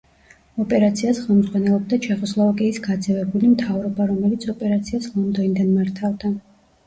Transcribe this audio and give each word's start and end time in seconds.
ოპერაციას 0.61 1.17
ხელმძღვანელობდა 1.25 1.99
ჩეხოსლოვაკიის 2.05 2.79
გაძევებული 2.87 3.51
მთავრობა, 3.51 4.07
რომელიც 4.13 4.49
ოპერაციას 4.55 5.11
ლონდონიდან 5.19 5.69
მართავდა. 5.77 6.33